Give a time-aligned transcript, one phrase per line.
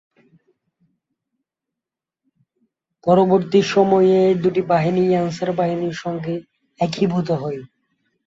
[3.03, 6.33] পরবর্তী সময়ে এ দুটি বাহিনীই আনসার বাহিনীর সঙ্গে
[6.79, 7.59] একীভূত হয়।